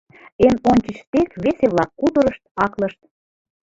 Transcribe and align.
Эн 0.45 0.55
ончыч 0.71 0.97
тек 1.11 1.29
весе-влак 1.43 1.91
кутырышт, 1.99 2.43
аклышт. 2.65 3.01